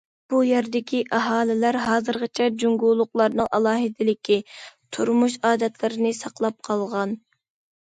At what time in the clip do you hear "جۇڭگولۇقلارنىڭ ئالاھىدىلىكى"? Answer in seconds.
2.63-4.39